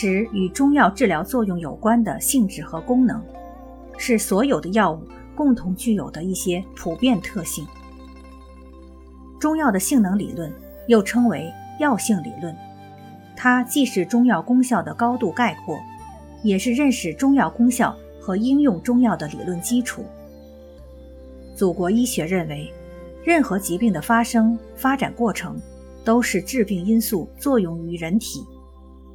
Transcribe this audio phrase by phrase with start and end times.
[0.00, 3.22] 指与中药治疗作用有关的性质和功能，
[3.98, 7.66] 是所有的药物共同具有的一些普遍特性。
[9.38, 10.50] 中药的性能理论
[10.86, 12.56] 又称为药性理论，
[13.36, 15.78] 它既是中药功效的高度概括，
[16.42, 20.02] 也是认识中药功效和应用中药的理论基础。
[21.54, 22.72] 祖国医学认为，
[23.22, 25.60] 任何疾病的发生发展过程。
[26.02, 28.42] 都是致病因素作用于人体，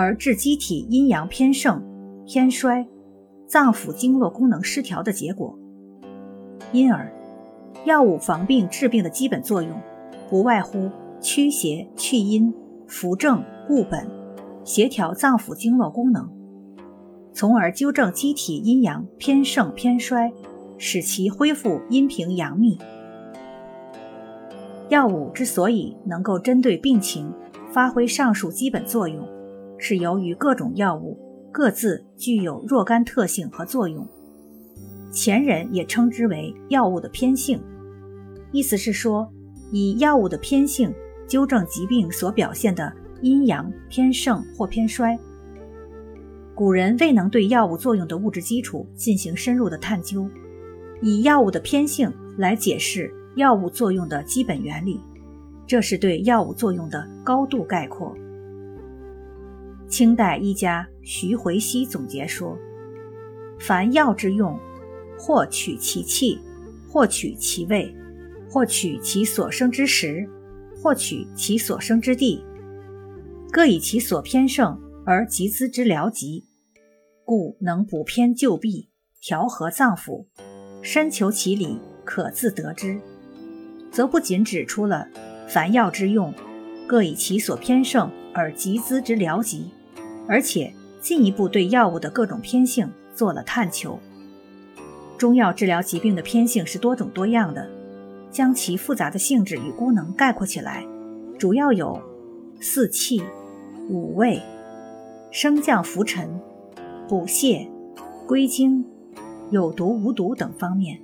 [0.00, 1.82] 而致机体阴阳偏盛、
[2.24, 2.86] 偏衰、
[3.48, 5.58] 脏腑经络功能失调的结果。
[6.70, 7.12] 因而，
[7.84, 9.72] 药物防病治病的基本作用，
[10.30, 10.88] 不外乎
[11.20, 12.54] 驱邪去阴、
[12.86, 14.08] 扶正固本、
[14.62, 16.30] 协调脏腑经络功能，
[17.32, 20.32] 从而纠正机体阴阳偏盛偏衰，
[20.78, 22.78] 使其恢复阴平阳秘。
[24.90, 27.34] 药物之所以能够针对病情
[27.72, 29.26] 发挥上述基本作用，
[29.78, 31.16] 是由于各种药物
[31.52, 34.06] 各自具有若干特性和作用。
[35.10, 37.60] 前人也称之为药物的偏性，
[38.52, 39.26] 意思是说，
[39.72, 40.92] 以药物的偏性
[41.26, 45.18] 纠正疾病所表现的阴阳偏盛或偏衰。
[46.54, 50.28] 古人未能对药物作用的物质基础进行深入的探究，
[51.00, 53.14] 以药物的偏性来解释。
[53.36, 55.00] 药物作用的基本原理，
[55.64, 58.12] 这是对药物作用的高度概括。
[59.88, 62.56] 清代医家徐回熙总结说
[63.58, 64.58] ：“凡药之用，
[65.18, 66.38] 或取其气，
[66.88, 67.94] 或取其味，
[68.50, 70.28] 或取其所生之时，
[70.82, 72.44] 或取其所生之地，
[73.50, 76.44] 各以其所偏盛而集资之疗疾，
[77.24, 78.90] 故能补偏救弊，
[79.22, 80.26] 调和脏腑，
[80.82, 83.00] 深求其理，可自得之。”
[83.90, 85.08] 则不仅指出了
[85.48, 86.32] 凡药之用，
[86.86, 89.70] 各以其所偏盛而集资之疗疾，
[90.28, 93.98] 而且进一步对药物的各种偏性做了探求。
[95.16, 97.66] 中药治疗疾病的偏性是多种多样的，
[98.30, 100.86] 将其复杂的性质与功能概括起来，
[101.38, 102.00] 主要有
[102.60, 103.20] 四气、
[103.88, 104.40] 五味、
[105.32, 106.28] 升降浮沉、
[107.08, 107.66] 补泻、
[108.26, 108.84] 归经、
[109.50, 111.00] 有毒无毒等方面。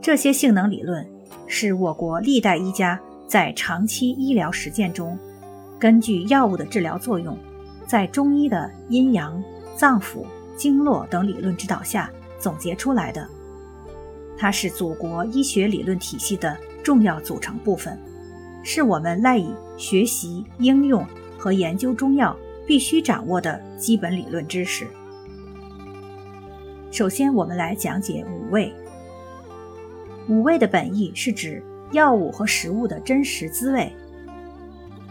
[0.00, 1.06] 这些性能理论
[1.46, 5.18] 是我国历代医家在长期医疗实践中，
[5.78, 7.36] 根据药物的治疗作用，
[7.88, 9.42] 在中医的阴阳、
[9.74, 10.26] 脏腑、
[10.56, 13.26] 经络等理论指导下总结出来的。
[14.36, 16.54] 它是祖国医学理论体系的
[16.84, 17.98] 重要组成部分，
[18.62, 19.48] 是我们赖以
[19.78, 21.02] 学习、应用
[21.38, 24.86] 和研究中药必须掌握的基本理论知识。
[26.90, 28.70] 首先，我们来讲解五味。
[30.28, 31.62] 五味的本意是指
[31.92, 33.90] 药物和食物的真实滋味。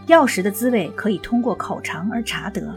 [0.08, 2.74] 药食的滋味可以通过口尝而察得。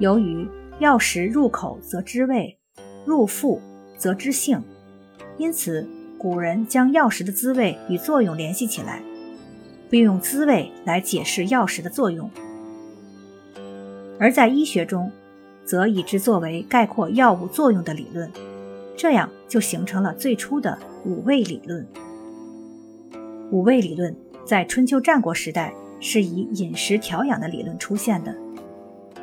[0.00, 0.46] 由于
[0.80, 2.58] 药食入口则知味，
[3.04, 3.62] 入腹
[3.96, 4.60] 则知性，
[5.38, 5.88] 因此
[6.18, 9.00] 古人将药食的滋味与作用联系起来，
[9.88, 12.28] 并用滋味来解释药食的作用。
[14.18, 15.12] 而在医学中，
[15.64, 18.28] 则以之作为概括药物作用的理论。
[18.96, 21.86] 这样就形成了最初的五味理论。
[23.52, 28.34] 五味理论在春秋战国时代是以饮食调养的理论出现的，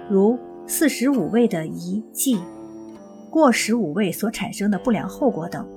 [0.09, 2.39] 如四时五味的宜忌，
[3.29, 5.67] 过食五味所产生的不良后果等。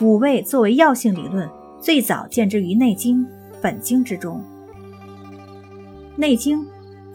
[0.00, 1.48] 五味作为药性理论，
[1.80, 3.18] 最早见之于《内经》
[3.62, 4.40] 《本经》之中，
[6.16, 6.60] 《内经》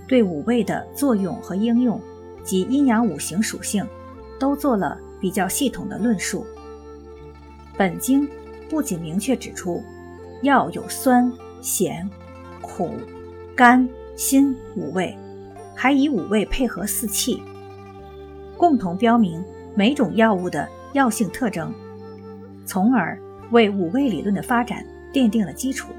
[0.07, 1.99] 对五味的作用和应用
[2.43, 3.85] 及阴阳五行属性
[4.39, 4.97] 都做了。
[5.21, 6.45] 比较系统的论述，
[7.77, 8.25] 本经
[8.69, 9.83] 不仅明确指出
[10.43, 11.29] 药有酸、
[11.59, 12.09] 咸、
[12.79, 12.91] 苦、
[13.57, 13.85] 甘、
[14.15, 15.13] 辛五味，
[15.75, 17.43] 还以五味配合四气，
[18.55, 19.43] 共同标明
[19.75, 21.73] 每种药物的药性特征，
[22.65, 23.19] 从而
[23.51, 24.81] 为五味理论的发展
[25.13, 25.89] 奠定了基础。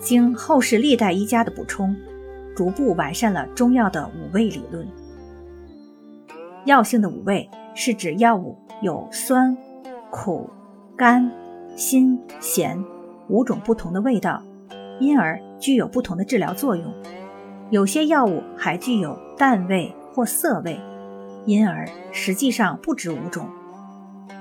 [0.00, 1.96] 经后世历代医家的补充，
[2.54, 4.86] 逐步完善了中药的五味理论。
[6.64, 7.50] 药性的五味。
[7.72, 9.56] 是指药物有酸、
[10.10, 10.50] 苦、
[10.96, 11.30] 甘、
[11.76, 12.84] 辛、咸
[13.28, 14.42] 五种不同的味道，
[15.00, 16.94] 因而具有不同的治疗作用。
[17.70, 20.78] 有些药物还具有淡味或涩味，
[21.46, 23.48] 因而实际上不止五种。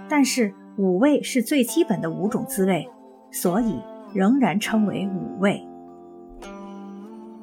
[0.07, 2.89] 但是五味是最基本的五种滋味，
[3.31, 3.79] 所以
[4.13, 5.65] 仍然称为五味。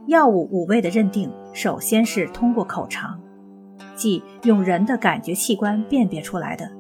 [0.07, 3.21] 药物五味的认定，首先是通过口尝，
[3.95, 6.71] 即用人的感觉器官辨别出来的，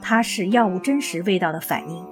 [0.00, 2.04] 它是药物真实味道的反应。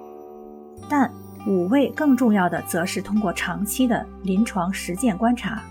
[0.89, 1.13] 但
[1.47, 5.63] 五味更重要的，则是通过长期的临床实践观察，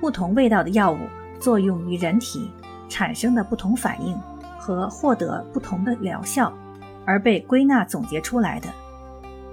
[0.00, 0.98] 不同味道的药物
[1.38, 2.50] 作用于人体
[2.88, 4.18] 产生的不同反应
[4.58, 6.52] 和获得不同的疗效，
[7.04, 8.68] 而被归纳总结出来的。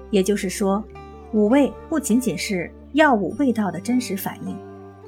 [0.10, 0.84] 也就是说，
[1.32, 4.58] 五味不仅仅是药物味道的真实反应，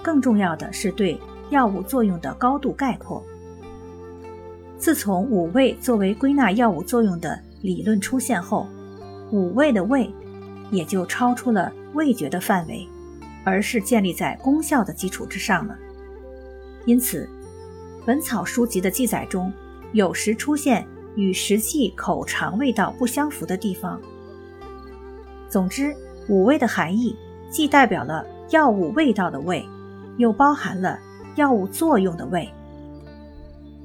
[0.04, 1.20] 更重要的是对
[1.50, 3.24] 药物作用的高度概括。
[4.78, 8.68] 自从五味作为归纳药物作用的理论出现后，
[9.34, 10.14] 五味的味
[10.70, 12.88] 也就超出了味觉的范围，
[13.44, 15.76] 而是建立在功效的基础之上了。
[16.86, 17.28] 因此，
[18.06, 19.52] 本草书籍的记载中
[19.92, 20.86] 有时出现
[21.16, 24.00] 与实际口尝味道不相符的地方。
[25.50, 25.96] 总之，
[26.30, 27.16] 五味的含义
[27.50, 29.66] 既代表了药物味道的味，
[30.18, 31.00] 又包含了
[31.38, 32.48] 药物作用的味，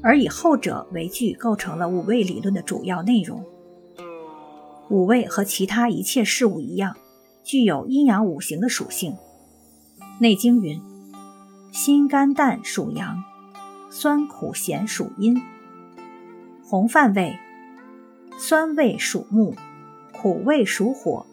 [0.03, 3.43] 而以后者为据，构成了五味理论的主要内容。
[4.91, 6.97] 五味和其他一切事物一样，
[7.45, 9.13] 具有阴阳五行的属性。
[10.21, 10.81] 《内经》云
[11.73, 13.23] ：“辛甘淡属阳，
[13.91, 15.41] 酸苦咸属阴。
[16.65, 17.39] 红饭味，
[18.39, 19.55] 酸味属木，
[20.13, 21.27] 苦味属火。”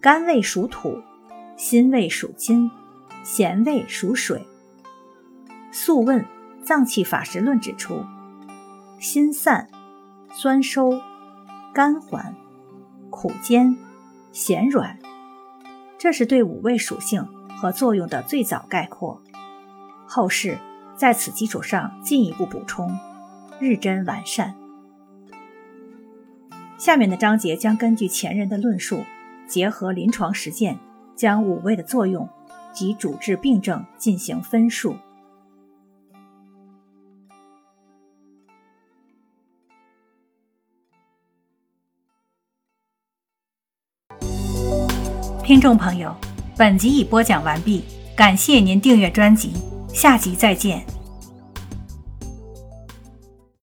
[0.00, 1.02] 甘味属土，
[1.58, 2.70] 辛味属金，
[3.22, 4.38] 咸味属水。
[5.72, 6.22] 《素问·
[6.64, 8.02] 脏器法实论》指出：
[8.98, 9.68] 辛散，
[10.32, 10.98] 酸收，
[11.74, 12.34] 甘缓，
[13.20, 13.76] 苦坚，
[14.32, 14.98] 咸软。
[15.98, 19.20] 这是对五味属性和作用的最早概括。
[20.06, 20.56] 后世
[20.96, 22.98] 在此基础上进一步补充，
[23.58, 24.54] 日臻完善。
[26.78, 29.04] 下面的章节将根据前人的论述。
[29.46, 30.78] 结合临床实践，
[31.14, 32.26] 将五味的作用
[32.72, 34.96] 及主治病症进行分述。
[45.50, 46.14] 听众朋友，
[46.56, 47.82] 本集已播讲完毕，
[48.14, 49.52] 感谢您订阅专辑，
[49.92, 50.80] 下集再见。